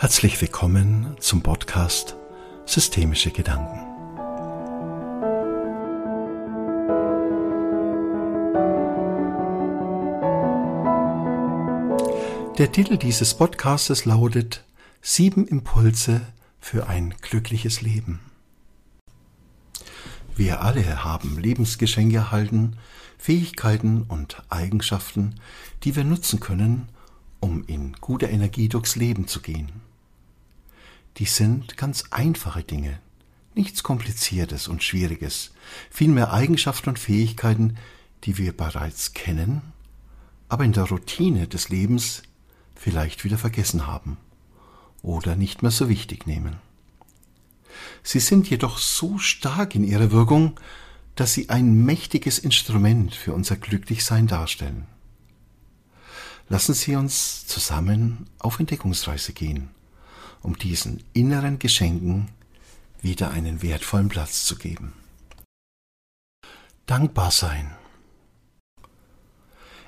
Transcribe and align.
Herzlich 0.00 0.40
willkommen 0.40 1.16
zum 1.18 1.42
Podcast 1.42 2.14
Systemische 2.66 3.32
Gedanken. 3.32 3.80
Der 12.58 12.70
Titel 12.70 12.96
dieses 12.96 13.34
Podcastes 13.34 14.04
lautet 14.04 14.62
Sieben 15.02 15.48
Impulse 15.48 16.20
für 16.60 16.86
ein 16.86 17.16
glückliches 17.20 17.80
Leben. 17.80 18.20
Wir 20.36 20.62
alle 20.62 21.02
haben 21.02 21.40
Lebensgeschenke 21.40 22.18
erhalten, 22.18 22.76
Fähigkeiten 23.18 24.02
und 24.02 24.44
Eigenschaften, 24.48 25.40
die 25.82 25.96
wir 25.96 26.04
nutzen 26.04 26.38
können, 26.38 26.88
um 27.40 27.64
in 27.64 27.94
guter 27.94 28.30
Energie 28.30 28.68
durchs 28.68 28.94
Leben 28.94 29.26
zu 29.26 29.40
gehen. 29.40 29.87
Die 31.18 31.24
sind 31.24 31.76
ganz 31.76 32.04
einfache 32.10 32.62
Dinge, 32.62 33.00
nichts 33.54 33.82
Kompliziertes 33.82 34.68
und 34.68 34.84
Schwieriges, 34.84 35.50
vielmehr 35.90 36.32
Eigenschaften 36.32 36.90
und 36.90 36.98
Fähigkeiten, 36.98 37.76
die 38.24 38.38
wir 38.38 38.56
bereits 38.56 39.14
kennen, 39.14 39.62
aber 40.48 40.64
in 40.64 40.72
der 40.72 40.84
Routine 40.84 41.48
des 41.48 41.70
Lebens 41.70 42.22
vielleicht 42.76 43.24
wieder 43.24 43.36
vergessen 43.36 43.88
haben 43.88 44.16
oder 45.02 45.34
nicht 45.34 45.62
mehr 45.62 45.72
so 45.72 45.88
wichtig 45.88 46.26
nehmen. 46.26 46.56
Sie 48.04 48.20
sind 48.20 48.48
jedoch 48.48 48.78
so 48.78 49.18
stark 49.18 49.74
in 49.74 49.82
ihrer 49.82 50.12
Wirkung, 50.12 50.58
dass 51.16 51.34
sie 51.34 51.48
ein 51.48 51.84
mächtiges 51.84 52.38
Instrument 52.38 53.12
für 53.12 53.32
unser 53.34 53.56
Glücklichsein 53.56 54.28
darstellen. 54.28 54.86
Lassen 56.48 56.74
Sie 56.74 56.94
uns 56.96 57.46
zusammen 57.46 58.26
auf 58.38 58.58
Entdeckungsreise 58.60 59.32
gehen, 59.32 59.70
um 60.42 60.58
diesen 60.58 61.02
inneren 61.12 61.58
Geschenken 61.58 62.28
wieder 63.00 63.30
einen 63.30 63.62
wertvollen 63.62 64.08
Platz 64.08 64.44
zu 64.44 64.56
geben. 64.56 64.92
Dankbar 66.86 67.30
sein. 67.30 67.70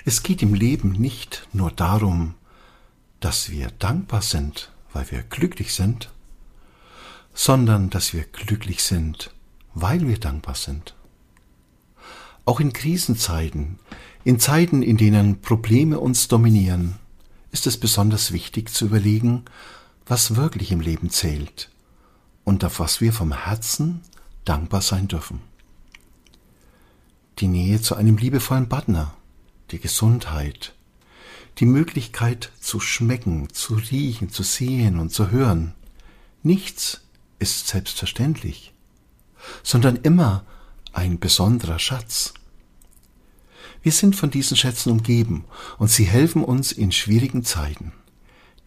Es 0.04 0.22
geht 0.22 0.42
im 0.42 0.54
Leben 0.54 0.92
nicht 0.92 1.46
nur 1.52 1.70
darum, 1.70 2.34
dass 3.20 3.50
wir 3.50 3.70
dankbar 3.78 4.22
sind, 4.22 4.70
weil 4.92 5.10
wir 5.10 5.22
glücklich 5.22 5.74
sind, 5.74 6.10
sondern 7.34 7.90
dass 7.90 8.12
wir 8.12 8.24
glücklich 8.24 8.82
sind, 8.82 9.32
weil 9.74 10.06
wir 10.08 10.18
dankbar 10.18 10.54
sind. 10.54 10.94
Auch 12.44 12.60
in 12.60 12.72
Krisenzeiten, 12.72 13.78
in 14.24 14.40
Zeiten, 14.40 14.82
in 14.82 14.96
denen 14.96 15.40
Probleme 15.40 16.00
uns 16.00 16.28
dominieren, 16.28 16.96
ist 17.52 17.66
es 17.66 17.78
besonders 17.78 18.32
wichtig 18.32 18.70
zu 18.70 18.86
überlegen, 18.86 19.44
was 20.06 20.36
wirklich 20.36 20.72
im 20.72 20.80
Leben 20.80 21.10
zählt 21.10 21.70
und 22.44 22.64
auf 22.64 22.80
was 22.80 23.00
wir 23.00 23.12
vom 23.12 23.32
Herzen 23.32 24.02
dankbar 24.44 24.82
sein 24.82 25.08
dürfen. 25.08 25.40
Die 27.38 27.48
Nähe 27.48 27.80
zu 27.80 27.94
einem 27.94 28.16
liebevollen 28.16 28.68
Partner, 28.68 29.14
die 29.70 29.78
Gesundheit, 29.78 30.74
die 31.58 31.66
Möglichkeit 31.66 32.52
zu 32.60 32.80
schmecken, 32.80 33.48
zu 33.52 33.74
riechen, 33.74 34.30
zu 34.30 34.42
sehen 34.42 34.98
und 34.98 35.10
zu 35.10 35.30
hören. 35.30 35.74
Nichts 36.42 37.02
ist 37.38 37.68
selbstverständlich, 37.68 38.72
sondern 39.62 39.96
immer 39.96 40.44
ein 40.92 41.18
besonderer 41.18 41.78
Schatz. 41.78 42.34
Wir 43.82 43.92
sind 43.92 44.16
von 44.16 44.30
diesen 44.30 44.56
Schätzen 44.56 44.90
umgeben 44.90 45.44
und 45.78 45.88
sie 45.88 46.04
helfen 46.04 46.44
uns 46.44 46.72
in 46.72 46.92
schwierigen 46.92 47.44
Zeiten. 47.44 47.92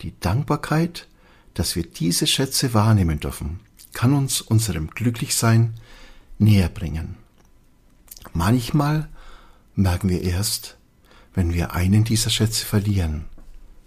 Die 0.02 0.19
Dankbarkeit, 0.19 1.08
dass 1.53 1.75
wir 1.75 1.84
diese 1.84 2.28
Schätze 2.28 2.74
wahrnehmen 2.74 3.19
dürfen, 3.19 3.59
kann 3.94 4.14
uns 4.14 4.41
unserem 4.41 4.90
Glücklichsein 4.90 5.75
näher 6.40 6.69
bringen. 6.69 7.16
Manchmal 8.34 9.09
merken 9.75 10.09
wir 10.09 10.22
erst, 10.22 10.78
wenn 11.34 11.53
wir 11.53 11.74
einen 11.74 12.03
dieser 12.03 12.30
Schätze 12.30 12.66
verlieren, 12.66 13.25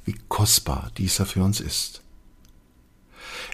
wie 0.05 0.17
kostbar 0.29 0.91
dieser 0.97 1.27
für 1.27 1.43
uns 1.43 1.61
ist. 1.61 2.03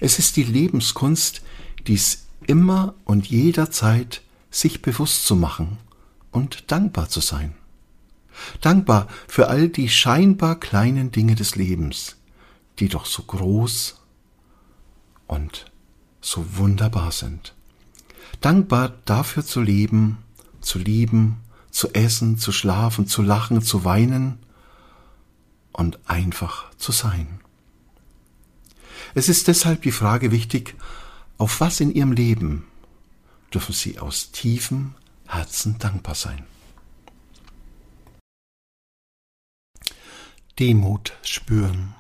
Es 0.01 0.19
ist 0.19 0.37
die 0.37 0.45
Lebenskunst, 0.45 1.43
dies 1.87 2.27
immer 2.47 2.95
und 3.05 3.29
jederzeit 3.29 4.23
sich 4.51 4.83
bewusst 4.83 5.27
zu 5.27 5.37
machen 5.37 5.79
und 6.31 6.71
dankbar 6.71 7.09
zu 7.09 7.21
sein. 7.21 7.55
Dankbar 8.61 9.09
für 9.29 9.49
all 9.49 9.69
die 9.69 9.89
scheinbar 9.89 10.59
kleinen 10.59 11.13
Dinge 11.13 11.35
des 11.35 11.55
Lebens, 11.57 12.17
die 12.79 12.89
doch 12.89 13.07
so 13.07 13.23
groß 13.23 14.02
und 15.33 15.65
so 16.21 16.59
wunderbar 16.59 17.11
sind. 17.11 17.55
Dankbar 18.43 18.93
dafür 19.07 19.43
zu 19.45 19.63
leben, 19.63 20.19
zu 20.61 20.79
lieben, 20.79 21.39
zu 21.71 21.95
essen, 21.95 22.37
zu 22.37 22.53
schlafen, 22.53 23.07
zu 23.07 23.23
lachen, 23.23 23.63
zu 23.63 23.85
weinen 23.87 24.39
und 25.73 25.99
einfach 26.07 26.71
zu 26.77 26.93
sein. 26.93 27.41
Es 29.15 29.31
ist 29.31 29.49
deshalb 29.49 29.81
die 29.83 29.91
Frage 29.91 30.31
wichtig, 30.33 30.75
auf 31.39 31.61
was 31.61 31.81
in 31.81 31.95
Ihrem 31.95 32.13
Leben 32.13 32.67
dürfen 33.55 33.73
Sie 33.73 33.99
aus 33.99 34.33
tiefem 34.33 34.95
Herzen 35.27 35.79
dankbar 35.79 36.15
sein. 36.15 36.45
Demut 40.59 41.15
spüren. 41.23 41.95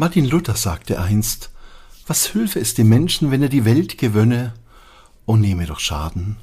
Martin 0.00 0.24
Luther 0.24 0.54
sagte 0.56 0.98
einst, 0.98 1.50
was 2.06 2.32
hülfe 2.32 2.58
es 2.58 2.72
dem 2.72 2.88
Menschen, 2.88 3.30
wenn 3.30 3.42
er 3.42 3.50
die 3.50 3.66
Welt 3.66 3.98
gewönne 3.98 4.54
und 5.26 5.42
nehme 5.42 5.66
doch 5.66 5.78
Schaden 5.78 6.38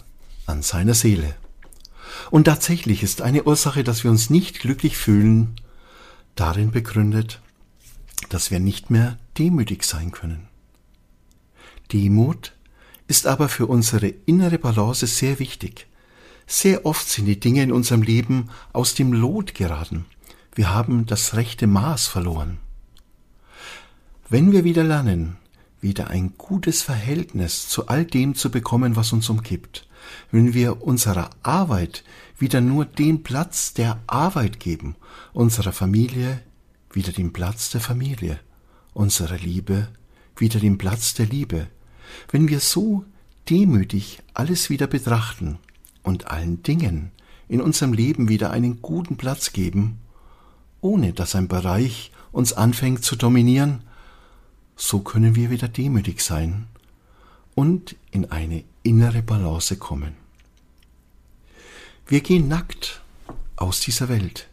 an 0.45 0.61
seiner 0.61 0.93
Seele. 0.93 1.33
Und 2.29 2.43
tatsächlich 2.43 3.01
ist 3.01 3.23
eine 3.23 3.45
Ursache, 3.45 3.83
dass 3.83 4.03
wir 4.03 4.11
uns 4.11 4.29
nicht 4.29 4.59
glücklich 4.59 4.95
fühlen, 4.95 5.59
darin 6.35 6.69
begründet, 6.69 7.41
dass 8.29 8.51
wir 8.51 8.59
nicht 8.59 8.91
mehr 8.91 9.17
demütig 9.39 9.85
sein 9.85 10.11
können. 10.11 10.49
Demut 11.91 12.53
ist 13.07 13.25
aber 13.25 13.49
für 13.49 13.65
unsere 13.65 14.09
innere 14.27 14.59
Balance 14.59 15.07
sehr 15.07 15.39
wichtig. 15.39 15.87
Sehr 16.45 16.85
oft 16.85 17.09
sind 17.09 17.25
die 17.25 17.39
Dinge 17.39 17.63
in 17.63 17.71
unserem 17.71 18.03
Leben 18.03 18.51
aus 18.71 18.93
dem 18.93 19.13
Lot 19.13 19.55
geraten. 19.55 20.05
Wir 20.53 20.71
haben 20.71 21.07
das 21.07 21.33
rechte 21.33 21.65
Maß 21.65 22.05
verloren. 22.05 22.59
Wenn 24.29 24.51
wir 24.51 24.65
wieder 24.65 24.83
lernen, 24.83 25.37
wieder 25.79 26.09
ein 26.09 26.33
gutes 26.37 26.81
Verhältnis 26.81 27.69
zu 27.69 27.87
all 27.87 28.03
dem 28.03 28.35
zu 28.35 28.51
bekommen, 28.51 28.97
was 28.97 29.13
uns 29.13 29.29
umgibt, 29.29 29.87
wenn 30.31 30.53
wir 30.53 30.81
unserer 30.85 31.29
Arbeit 31.43 32.03
wieder 32.37 32.59
nur 32.59 32.83
den 32.83 33.23
Platz 33.23 33.73
der 33.73 34.01
Arbeit 34.05 34.59
geben, 34.59 34.97
unserer 35.31 35.71
Familie 35.71 36.41
wieder 36.91 37.13
den 37.13 37.31
Platz 37.31 37.69
der 37.69 37.79
Familie, 37.79 38.37
unserer 38.93 39.37
Liebe 39.37 39.87
wieder 40.35 40.59
den 40.59 40.77
Platz 40.77 41.13
der 41.13 41.27
Liebe, 41.27 41.67
wenn 42.29 42.49
wir 42.49 42.59
so 42.59 43.05
demütig 43.49 44.19
alles 44.33 44.69
wieder 44.69 44.87
betrachten 44.87 45.57
und 46.03 46.27
allen 46.27 46.63
Dingen 46.63 47.11
in 47.47 47.61
unserem 47.61 47.93
Leben 47.93 48.27
wieder 48.27 48.51
einen 48.51 48.81
guten 48.81 49.15
Platz 49.15 49.53
geben, 49.53 49.99
ohne 50.81 51.13
dass 51.13 51.33
ein 51.33 51.47
Bereich 51.47 52.11
uns 52.33 52.51
anfängt 52.51 53.05
zu 53.05 53.15
dominieren, 53.15 53.86
so 54.77 54.99
können 54.99 55.35
wir 55.35 55.49
wieder 55.49 55.67
demütig 55.67 56.21
sein 56.21 56.67
und 57.55 57.95
in 58.11 58.31
eine 58.31 58.63
innere 58.83 59.23
Balance 59.23 59.75
kommen. 59.75 60.13
Wir 62.05 62.21
gehen 62.21 62.47
nackt 62.47 63.01
aus 63.57 63.81
dieser 63.81 64.07
Welt. 64.07 64.47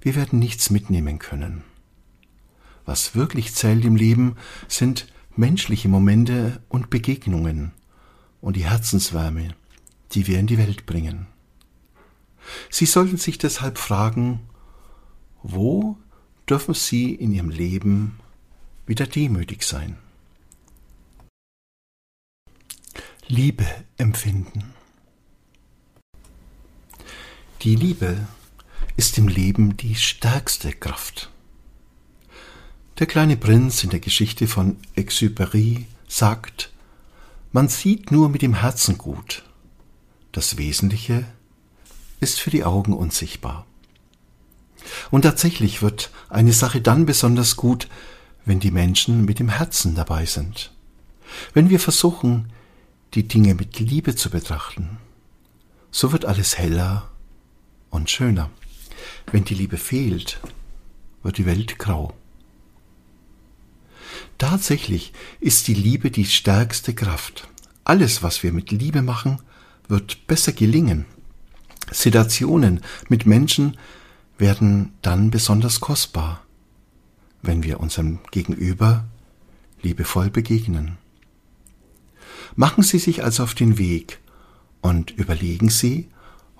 Wir 0.00 0.14
werden 0.14 0.38
nichts 0.38 0.70
mitnehmen 0.70 1.18
können. 1.18 1.64
Was 2.86 3.14
wirklich 3.14 3.54
zählt 3.54 3.84
im 3.84 3.96
Leben, 3.96 4.36
sind 4.68 5.12
menschliche 5.36 5.88
Momente 5.88 6.62
und 6.68 6.88
Begegnungen 6.88 7.72
und 8.40 8.56
die 8.56 8.64
Herzenswärme, 8.64 9.54
die 10.12 10.26
wir 10.26 10.38
in 10.38 10.46
die 10.46 10.58
Welt 10.58 10.86
bringen. 10.86 11.26
Sie 12.70 12.86
sollten 12.86 13.16
sich 13.16 13.36
deshalb 13.36 13.78
fragen, 13.78 14.40
wo 15.42 15.98
dürfen 16.48 16.74
Sie 16.74 17.14
in 17.14 17.32
Ihrem 17.32 17.50
Leben 17.50 18.18
wieder 18.86 19.06
demütig 19.06 19.62
sein? 19.62 19.96
Liebe 23.26 23.66
empfinden. 23.96 24.74
Die 27.62 27.76
Liebe 27.76 28.26
ist 28.96 29.18
im 29.18 29.28
Leben 29.28 29.76
die 29.76 29.94
stärkste 29.94 30.72
Kraft. 30.72 31.30
Der 32.98 33.06
kleine 33.06 33.36
Prinz 33.36 33.84
in 33.84 33.90
der 33.90 34.00
Geschichte 34.00 34.46
von 34.46 34.76
Exupéry 34.96 35.84
sagt, 36.08 36.72
man 37.52 37.68
sieht 37.68 38.10
nur 38.10 38.28
mit 38.28 38.42
dem 38.42 38.54
Herzen 38.54 38.98
gut. 38.98 39.44
Das 40.32 40.56
Wesentliche 40.58 41.24
ist 42.20 42.40
für 42.40 42.50
die 42.50 42.64
Augen 42.64 42.92
unsichtbar. 42.92 43.66
Und 45.10 45.22
tatsächlich 45.22 45.82
wird 45.82 46.10
eine 46.28 46.52
Sache 46.52 46.80
dann 46.80 47.06
besonders 47.06 47.56
gut, 47.56 47.88
wenn 48.44 48.60
die 48.60 48.70
Menschen 48.70 49.24
mit 49.24 49.38
dem 49.38 49.48
Herzen 49.48 49.94
dabei 49.94 50.26
sind. 50.26 50.72
Wenn 51.54 51.70
wir 51.70 51.80
versuchen, 51.80 52.52
die 53.14 53.26
Dinge 53.26 53.54
mit 53.54 53.78
Liebe 53.78 54.14
zu 54.14 54.30
betrachten, 54.30 54.98
so 55.90 56.12
wird 56.12 56.24
alles 56.24 56.58
heller 56.58 57.08
und 57.90 58.10
schöner. 58.10 58.50
Wenn 59.32 59.44
die 59.44 59.54
Liebe 59.54 59.76
fehlt, 59.76 60.40
wird 61.22 61.38
die 61.38 61.46
Welt 61.46 61.78
grau. 61.78 62.14
Tatsächlich 64.38 65.12
ist 65.40 65.68
die 65.68 65.74
Liebe 65.74 66.10
die 66.10 66.24
stärkste 66.24 66.94
Kraft. 66.94 67.48
Alles, 67.84 68.22
was 68.22 68.42
wir 68.42 68.52
mit 68.52 68.70
Liebe 68.70 69.02
machen, 69.02 69.40
wird 69.88 70.26
besser 70.26 70.52
gelingen. 70.52 71.04
Situationen 71.90 72.80
mit 73.08 73.26
Menschen 73.26 73.76
werden 74.38 74.92
dann 75.02 75.30
besonders 75.30 75.80
kostbar, 75.80 76.42
wenn 77.42 77.62
wir 77.62 77.80
unserem 77.80 78.20
Gegenüber 78.30 79.04
liebevoll 79.82 80.30
begegnen. 80.30 80.98
Machen 82.56 82.82
Sie 82.82 82.98
sich 82.98 83.22
also 83.24 83.44
auf 83.44 83.54
den 83.54 83.78
Weg 83.78 84.20
und 84.80 85.10
überlegen 85.10 85.70
Sie, 85.70 86.08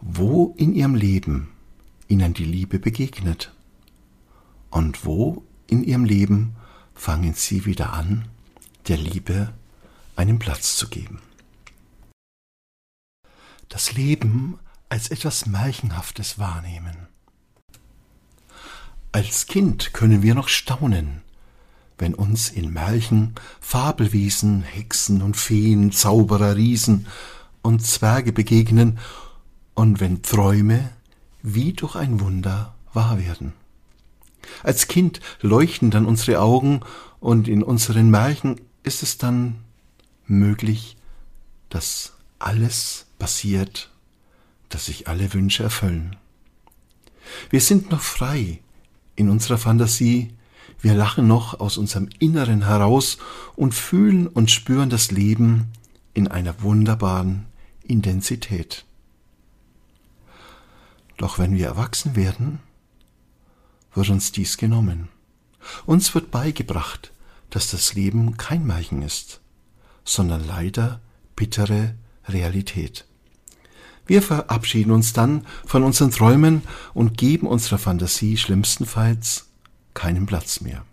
wo 0.01 0.55
in 0.57 0.75
Ihrem 0.75 0.95
Leben 0.95 1.49
Ihnen 2.09 2.35
die 2.35 2.45
Liebe 2.45 2.79
begegnet 2.79 3.53
und 4.71 5.05
wo 5.05 5.45
in 5.67 5.85
Ihrem 5.85 6.05
Leben 6.05 6.57
fangen 6.95 7.35
Sie 7.35 7.65
wieder 7.65 7.93
an, 7.93 8.29
der 8.89 8.97
Liebe 8.97 9.53
einen 10.17 10.39
Platz 10.39 10.77
zu 10.77 10.89
geben. 10.89 11.21
Das 13.69 13.93
Leben 13.93 14.59
als 14.89 15.11
etwas 15.11 15.47
Märchenhaftes 15.47 16.39
wahrnehmen. 16.39 17.10
Als 19.13 19.47
Kind 19.47 19.93
können 19.93 20.23
wir 20.23 20.37
noch 20.37 20.47
staunen, 20.47 21.23
wenn 21.99 22.15
uns 22.15 22.49
in 22.49 22.73
Märchen 22.73 23.35
Fabelwesen, 23.61 24.63
Hexen 24.63 25.21
und 25.21 25.37
Feen, 25.37 25.91
Zauberer, 25.91 26.55
Riesen 26.55 27.09
und 27.61 27.85
Zwerge 27.85 28.33
begegnen 28.33 29.01
und 29.75 29.99
wenn 29.99 30.23
Träume 30.23 30.91
wie 31.43 31.73
durch 31.73 31.97
ein 31.97 32.21
Wunder 32.21 32.77
wahr 32.93 33.19
werden. 33.19 33.53
Als 34.63 34.87
Kind 34.87 35.21
leuchten 35.41 35.91
dann 35.91 36.07
unsere 36.07 36.41
Augen 36.41 36.81
und 37.19 37.49
in 37.49 37.65
unseren 37.65 38.11
Märchen 38.11 38.61
ist 38.85 39.03
es 39.03 39.19
dann 39.19 39.57
möglich, 40.27 40.97
dass 41.69 42.13
alles 42.39 43.07
passiert, 43.19 43.91
dass 44.69 44.87
sich 44.87 45.09
alle 45.09 45.35
Wünsche 45.35 45.65
erfüllen. 45.65 46.15
Wir 47.51 47.61
sind 47.61 47.91
noch 47.91 48.01
frei 48.01 48.61
in 49.17 49.29
unserer 49.29 49.59
Fantasie, 49.59 50.33
wir 50.81 50.95
lachen 50.95 51.27
noch 51.27 51.61
aus 51.61 51.77
unserem 51.77 52.09
Inneren 52.19 52.65
heraus 52.67 53.19
und 53.57 53.75
fühlen 53.75 54.27
und 54.27 54.51
spüren 54.51 54.89
das 54.89 55.11
Leben 55.11 55.73
in 56.15 56.29
einer 56.29 56.63
wunderbaren 56.63 57.47
Intensität. 57.83 58.85
Doch 61.19 61.39
wenn 61.39 61.55
wir 61.55 61.67
erwachsen 61.67 62.17
werden, 62.17 62.61
wird 63.95 64.09
uns 64.09 64.33
dies 64.33 64.57
genommen. 64.57 65.09
Uns 65.85 66.15
wird 66.15 66.31
beigebracht, 66.31 67.13
dass 67.51 67.71
das 67.71 67.95
Leben 67.95 68.37
kein 68.39 68.67
Märchen 68.67 69.03
ist, 69.03 69.41
sondern 70.05 70.47
leider 70.47 71.01
bittere 71.37 71.95
Realität. 72.27 73.05
Wir 74.11 74.23
verabschieden 74.23 74.91
uns 74.91 75.13
dann 75.13 75.47
von 75.65 75.85
unseren 75.85 76.11
Träumen 76.11 76.63
und 76.95 77.17
geben 77.17 77.47
unserer 77.47 77.79
Fantasie 77.79 78.37
schlimmstenfalls 78.37 79.47
keinen 79.95 80.27
Platz 80.27 80.61
mehr. 80.61 80.85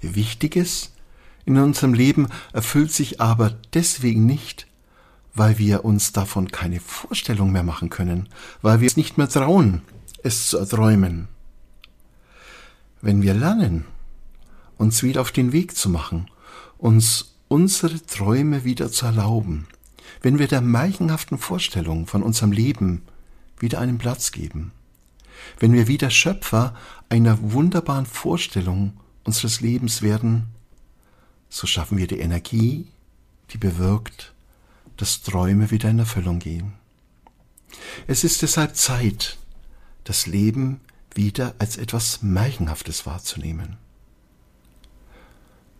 Wichtiges 0.00 0.94
in 1.44 1.58
unserem 1.58 1.92
Leben 1.92 2.28
erfüllt 2.54 2.90
sich 2.90 3.20
aber 3.20 3.54
deswegen 3.74 4.24
nicht, 4.24 4.66
weil 5.34 5.58
wir 5.58 5.84
uns 5.84 6.12
davon 6.12 6.50
keine 6.50 6.80
Vorstellung 6.80 7.52
mehr 7.52 7.64
machen 7.64 7.90
können, 7.90 8.30
weil 8.62 8.80
wir 8.80 8.86
es 8.86 8.96
nicht 8.96 9.18
mehr 9.18 9.28
trauen, 9.28 9.82
es 10.22 10.48
zu 10.48 10.56
erträumen. 10.56 11.28
Wenn 13.02 13.20
wir 13.20 13.34
lernen, 13.34 13.84
uns 14.78 15.02
wieder 15.02 15.20
auf 15.20 15.32
den 15.32 15.52
Weg 15.52 15.76
zu 15.76 15.90
machen, 15.90 16.30
uns 16.78 17.34
unsere 17.48 18.00
Träume 18.06 18.64
wieder 18.64 18.90
zu 18.90 19.04
erlauben, 19.04 19.66
wenn 20.22 20.38
wir 20.38 20.48
der 20.48 20.60
märchenhaften 20.60 21.38
Vorstellung 21.38 22.06
von 22.06 22.22
unserem 22.22 22.52
Leben 22.52 23.02
wieder 23.58 23.80
einen 23.80 23.98
Platz 23.98 24.32
geben, 24.32 24.72
wenn 25.58 25.72
wir 25.72 25.88
wieder 25.88 26.10
Schöpfer 26.10 26.74
einer 27.08 27.38
wunderbaren 27.52 28.06
Vorstellung 28.06 28.98
unseres 29.24 29.60
Lebens 29.60 30.02
werden, 30.02 30.46
so 31.48 31.66
schaffen 31.66 31.98
wir 31.98 32.06
die 32.06 32.20
Energie, 32.20 32.88
die 33.50 33.58
bewirkt, 33.58 34.34
dass 34.96 35.22
Träume 35.22 35.70
wieder 35.70 35.88
in 35.88 35.98
Erfüllung 35.98 36.38
gehen. 36.38 36.74
Es 38.06 38.24
ist 38.24 38.42
deshalb 38.42 38.76
Zeit, 38.76 39.38
das 40.04 40.26
Leben 40.26 40.80
wieder 41.14 41.54
als 41.58 41.76
etwas 41.76 42.22
Märchenhaftes 42.22 43.06
wahrzunehmen. 43.06 43.76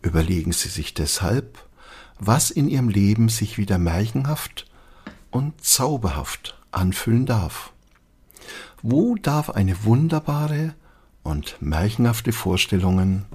Überlegen 0.02 0.52
Sie 0.52 0.69
sich 0.69 0.94
deshalb, 0.94 1.68
was 2.19 2.50
in 2.50 2.69
Ihrem 2.69 2.88
Leben 2.88 3.29
sich 3.29 3.59
wieder 3.59 3.79
märchenhaft 3.79 4.67
und 5.31 5.65
zauberhaft 5.65 6.59
anfühlen 6.70 7.26
darf. 7.26 7.73
Wo 8.82 9.17
darf 9.17 9.50
eine 9.50 9.85
wunderbare 9.85 10.75
und 11.23 11.61
märchenhafte 11.61 12.32
Vorstellungen 12.32 13.26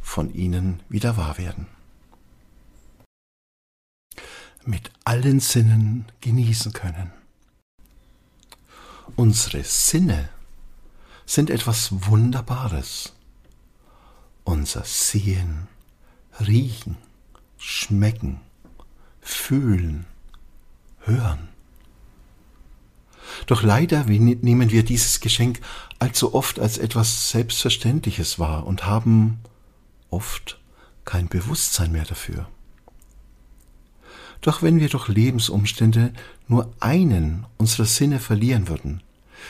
von 0.00 0.32
Ihnen 0.32 0.82
wieder 0.88 1.16
wahr 1.16 1.38
werden? 1.38 1.66
Mit 4.64 4.90
allen 5.04 5.40
Sinnen 5.40 6.06
genießen 6.20 6.72
können. 6.72 7.12
Unsere 9.16 9.64
Sinne 9.64 10.28
sind 11.26 11.50
etwas 11.50 12.06
Wunderbares. 12.06 13.12
Unser 14.44 14.84
Sehen, 14.84 15.68
Riechen, 16.40 16.96
Schmecken, 17.62 18.40
Fühlen, 19.20 20.06
Hören. 21.00 21.50
Doch 23.46 23.62
leider 23.62 24.04
nehmen 24.04 24.70
wir 24.70 24.82
dieses 24.82 25.20
Geschenk 25.20 25.60
allzu 25.98 26.34
oft 26.34 26.58
als 26.58 26.78
etwas 26.78 27.28
Selbstverständliches 27.28 28.38
wahr 28.38 28.66
und 28.66 28.86
haben 28.86 29.40
oft 30.08 30.58
kein 31.04 31.28
Bewusstsein 31.28 31.92
mehr 31.92 32.06
dafür. 32.06 32.48
Doch 34.40 34.62
wenn 34.62 34.80
wir 34.80 34.88
durch 34.88 35.08
Lebensumstände 35.08 36.14
nur 36.48 36.72
einen 36.80 37.46
unserer 37.58 37.86
Sinne 37.86 38.20
verlieren 38.20 38.68
würden, 38.68 39.02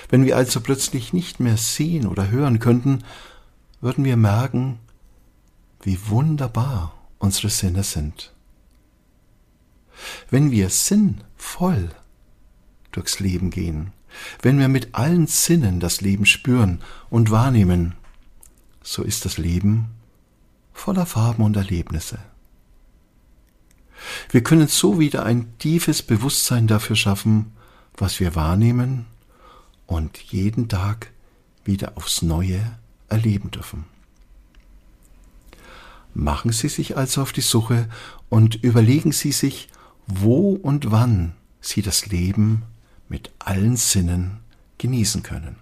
wenn 0.08 0.24
wir 0.24 0.36
also 0.36 0.60
plötzlich 0.60 1.12
nicht 1.12 1.38
mehr 1.38 1.56
sehen 1.56 2.08
oder 2.08 2.28
hören 2.28 2.58
könnten, 2.58 3.04
würden 3.80 4.04
wir 4.04 4.16
merken, 4.16 4.80
wie 5.80 5.98
wunderbar 6.08 6.99
unsere 7.20 7.50
Sinne 7.50 7.84
sind. 7.84 8.32
Wenn 10.28 10.50
wir 10.50 10.70
sinnvoll 10.70 11.90
durchs 12.90 13.20
Leben 13.20 13.50
gehen, 13.50 13.92
wenn 14.42 14.58
wir 14.58 14.68
mit 14.68 14.94
allen 14.96 15.28
Sinnen 15.28 15.78
das 15.78 16.00
Leben 16.00 16.26
spüren 16.26 16.80
und 17.10 17.30
wahrnehmen, 17.30 17.94
so 18.82 19.04
ist 19.04 19.24
das 19.24 19.38
Leben 19.38 19.90
voller 20.72 21.06
Farben 21.06 21.44
und 21.44 21.56
Erlebnisse. 21.56 22.18
Wir 24.30 24.42
können 24.42 24.66
so 24.66 24.98
wieder 24.98 25.24
ein 25.24 25.56
tiefes 25.58 26.02
Bewusstsein 26.02 26.66
dafür 26.66 26.96
schaffen, 26.96 27.52
was 27.94 28.18
wir 28.18 28.34
wahrnehmen 28.34 29.06
und 29.86 30.18
jeden 30.18 30.68
Tag 30.68 31.12
wieder 31.64 31.96
aufs 31.96 32.22
Neue 32.22 32.78
erleben 33.08 33.50
dürfen. 33.50 33.84
Machen 36.14 36.52
Sie 36.52 36.68
sich 36.68 36.96
also 36.96 37.22
auf 37.22 37.32
die 37.32 37.40
Suche 37.40 37.88
und 38.28 38.56
überlegen 38.56 39.12
Sie 39.12 39.32
sich, 39.32 39.68
wo 40.06 40.52
und 40.54 40.90
wann 40.90 41.34
Sie 41.60 41.82
das 41.82 42.06
Leben 42.06 42.62
mit 43.08 43.30
allen 43.38 43.76
Sinnen 43.76 44.40
genießen 44.78 45.22
können. 45.22 45.56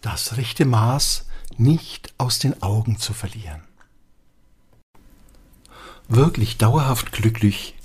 Das 0.00 0.36
rechte 0.36 0.64
Maß 0.64 1.26
nicht 1.58 2.14
aus 2.18 2.38
den 2.38 2.62
Augen 2.62 2.98
zu 2.98 3.12
verlieren. 3.12 3.62
Wirklich 6.08 6.58
dauerhaft 6.58 7.12
glücklich 7.12 7.76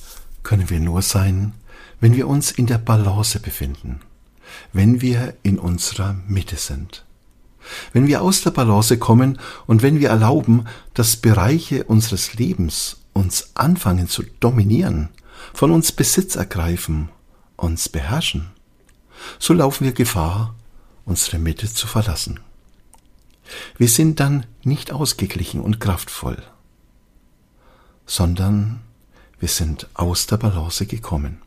können 0.41 0.69
wir 0.69 0.79
nur 0.79 1.01
sein, 1.01 1.53
wenn 1.99 2.15
wir 2.15 2.27
uns 2.27 2.51
in 2.51 2.65
der 2.65 2.77
Balance 2.77 3.39
befinden, 3.39 3.99
wenn 4.73 5.01
wir 5.01 5.35
in 5.43 5.59
unserer 5.59 6.13
Mitte 6.27 6.55
sind. 6.55 7.05
Wenn 7.93 8.07
wir 8.07 8.21
aus 8.21 8.41
der 8.41 8.51
Balance 8.51 8.97
kommen 8.97 9.39
und 9.65 9.81
wenn 9.81 9.99
wir 9.99 10.09
erlauben, 10.09 10.65
dass 10.93 11.17
Bereiche 11.17 11.83
unseres 11.85 12.33
Lebens 12.35 12.97
uns 13.13 13.51
anfangen 13.55 14.07
zu 14.07 14.23
dominieren, 14.39 15.09
von 15.53 15.71
uns 15.71 15.91
Besitz 15.91 16.35
ergreifen, 16.35 17.09
uns 17.55 17.89
beherrschen, 17.89 18.51
so 19.39 19.53
laufen 19.53 19.85
wir 19.85 19.93
Gefahr, 19.93 20.55
unsere 21.05 21.39
Mitte 21.39 21.71
zu 21.71 21.87
verlassen. 21.87 22.39
Wir 23.77 23.87
sind 23.87 24.19
dann 24.19 24.45
nicht 24.63 24.91
ausgeglichen 24.91 25.61
und 25.61 25.79
kraftvoll, 25.79 26.41
sondern 28.05 28.81
wir 29.39 29.49
sind 29.49 29.87
aus 29.93 30.27
der 30.27 30.37
Balance 30.37 30.85
gekommen. 30.85 31.41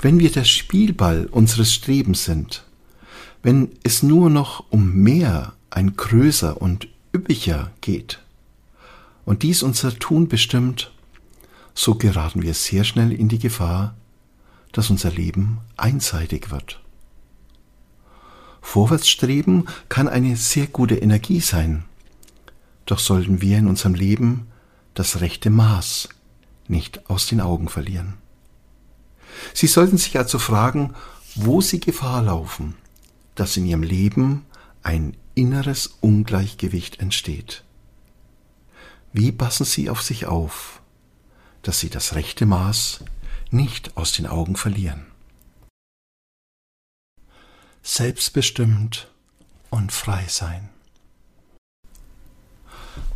Wenn 0.00 0.18
wir 0.18 0.30
der 0.30 0.44
Spielball 0.44 1.26
unseres 1.26 1.72
Strebens 1.72 2.24
sind, 2.24 2.64
wenn 3.46 3.70
es 3.84 4.02
nur 4.02 4.28
noch 4.28 4.64
um 4.70 4.92
mehr, 4.92 5.52
ein 5.70 5.94
größer 5.94 6.60
und 6.60 6.88
üppiger 7.14 7.70
geht, 7.80 8.20
und 9.24 9.44
dies 9.44 9.62
unser 9.62 9.96
Tun 9.96 10.26
bestimmt, 10.26 10.90
so 11.72 11.94
geraten 11.94 12.42
wir 12.42 12.54
sehr 12.54 12.82
schnell 12.82 13.12
in 13.12 13.28
die 13.28 13.38
Gefahr, 13.38 13.94
dass 14.72 14.90
unser 14.90 15.12
Leben 15.12 15.58
einseitig 15.76 16.50
wird. 16.50 16.80
Vorwärtsstreben 18.62 19.68
kann 19.88 20.08
eine 20.08 20.34
sehr 20.34 20.66
gute 20.66 20.96
Energie 20.96 21.38
sein, 21.38 21.84
doch 22.84 22.98
sollten 22.98 23.42
wir 23.42 23.58
in 23.58 23.68
unserem 23.68 23.94
Leben 23.94 24.48
das 24.94 25.20
rechte 25.20 25.50
Maß 25.50 26.08
nicht 26.66 27.08
aus 27.08 27.28
den 27.28 27.40
Augen 27.40 27.68
verlieren. 27.68 28.14
Sie 29.54 29.68
sollten 29.68 29.98
sich 29.98 30.18
also 30.18 30.40
fragen, 30.40 30.94
wo 31.36 31.60
Sie 31.60 31.78
Gefahr 31.78 32.24
laufen, 32.24 32.74
dass 33.36 33.56
in 33.56 33.66
Ihrem 33.66 33.84
Leben 33.84 34.44
ein 34.82 35.16
inneres 35.34 35.86
Ungleichgewicht 36.00 36.98
entsteht. 36.98 37.62
Wie 39.12 39.30
passen 39.30 39.64
Sie 39.64 39.88
auf 39.88 40.02
sich 40.02 40.26
auf, 40.26 40.82
dass 41.62 41.78
Sie 41.78 41.88
das 41.90 42.14
rechte 42.14 42.46
Maß 42.46 43.04
nicht 43.50 43.96
aus 43.96 44.12
den 44.12 44.26
Augen 44.26 44.56
verlieren? 44.56 45.06
Selbstbestimmt 47.82 49.08
und 49.70 49.92
frei 49.92 50.26
sein. 50.28 50.68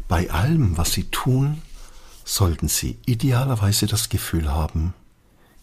Bei 0.06 0.30
allem, 0.30 0.76
was 0.76 0.92
Sie 0.92 1.04
tun, 1.04 1.62
sollten 2.24 2.68
Sie 2.68 2.98
idealerweise 3.06 3.86
das 3.86 4.08
Gefühl 4.08 4.50
haben, 4.50 4.94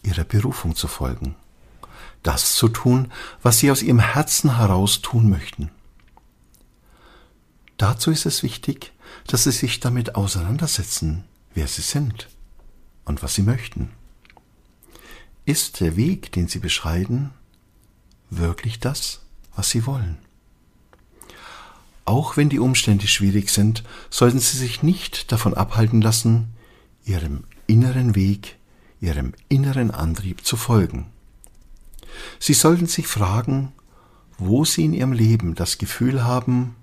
Ihrer 0.02 0.24
Berufung 0.24 0.74
zu 0.74 0.88
folgen, 0.88 1.34
das 2.22 2.54
zu 2.54 2.68
tun, 2.68 3.12
was 3.42 3.58
Sie 3.58 3.70
aus 3.70 3.82
Ihrem 3.82 4.00
Herzen 4.00 4.56
heraus 4.56 5.00
tun 5.00 5.28
möchten. 5.28 5.70
Dazu 7.76 8.10
ist 8.10 8.26
es 8.26 8.42
wichtig, 8.42 8.92
dass 9.26 9.44
Sie 9.44 9.52
sich 9.52 9.80
damit 9.80 10.14
auseinandersetzen, 10.14 11.24
wer 11.54 11.68
Sie 11.68 11.82
sind 11.82 12.28
und 13.04 13.22
was 13.22 13.34
Sie 13.34 13.42
möchten. 13.42 13.90
Ist 15.44 15.80
der 15.80 15.96
Weg, 15.96 16.32
den 16.32 16.48
Sie 16.48 16.58
beschreiten, 16.58 17.30
wirklich 18.30 18.80
das, 18.80 19.20
was 19.54 19.70
Sie 19.70 19.86
wollen? 19.86 20.18
Auch 22.04 22.36
wenn 22.36 22.48
die 22.48 22.58
Umstände 22.58 23.06
schwierig 23.06 23.50
sind, 23.50 23.84
sollten 24.10 24.40
Sie 24.40 24.56
sich 24.56 24.82
nicht 24.82 25.30
davon 25.30 25.54
abhalten 25.54 26.00
lassen, 26.00 26.48
Ihrem 27.04 27.44
inneren 27.66 28.14
Weg, 28.14 28.56
Ihrem 29.00 29.34
inneren 29.48 29.90
Antrieb 29.90 30.44
zu 30.44 30.56
folgen. 30.56 31.06
Sie 32.38 32.54
sollten 32.54 32.86
sich 32.86 33.06
fragen, 33.06 33.72
wo 34.38 34.64
Sie 34.64 34.84
in 34.84 34.94
Ihrem 34.94 35.12
Leben 35.12 35.54
das 35.54 35.78
Gefühl 35.78 36.24
haben, 36.24 36.76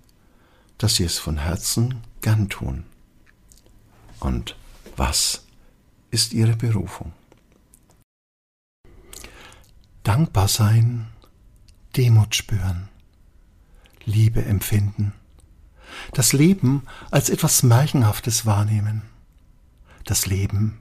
dass 0.77 0.95
Sie 0.95 1.03
es 1.03 1.17
von 1.17 1.37
Herzen 1.37 2.01
gern 2.21 2.49
tun. 2.49 2.83
Und 4.19 4.55
was 4.97 5.45
ist 6.11 6.33
Ihre 6.33 6.55
Berufung? 6.55 7.13
Dankbar 10.03 10.47
sein, 10.47 11.07
Demut 11.97 12.35
spüren, 12.35 12.89
Liebe 14.05 14.43
empfinden, 14.43 15.13
das 16.13 16.33
Leben 16.33 16.83
als 17.09 17.29
etwas 17.29 17.63
Märchenhaftes 17.63 18.45
wahrnehmen, 18.45 19.03
das 20.03 20.25
Leben 20.25 20.79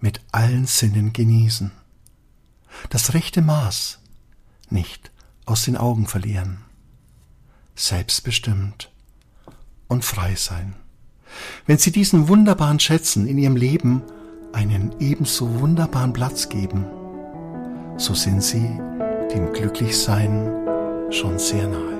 mit 0.00 0.20
allen 0.32 0.66
Sinnen 0.66 1.12
genießen, 1.12 1.72
das 2.88 3.14
rechte 3.14 3.42
Maß 3.42 3.98
nicht 4.68 5.10
aus 5.46 5.64
den 5.64 5.76
Augen 5.76 6.06
verlieren, 6.06 6.58
selbstbestimmt 7.74 8.90
und 9.88 10.04
frei 10.04 10.34
sein. 10.36 10.74
Wenn 11.66 11.78
Sie 11.78 11.92
diesen 11.92 12.28
wunderbaren 12.28 12.80
Schätzen 12.80 13.26
in 13.26 13.38
Ihrem 13.38 13.56
Leben 13.56 14.02
einen 14.52 14.94
ebenso 15.00 15.60
wunderbaren 15.60 16.12
Platz 16.12 16.48
geben, 16.48 16.84
so 17.96 18.14
sind 18.14 18.42
Sie 18.42 18.78
dem 19.32 19.52
Glücklichsein 19.52 21.10
schon 21.10 21.38
sehr 21.38 21.68
nahe. 21.68 21.99